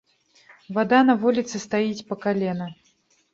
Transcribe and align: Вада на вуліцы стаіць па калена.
Вада 0.77 1.01
на 1.09 1.15
вуліцы 1.25 1.61
стаіць 1.67 2.05
па 2.09 2.19
калена. 2.25 2.71